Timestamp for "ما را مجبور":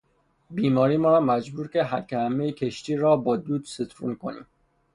0.97-1.67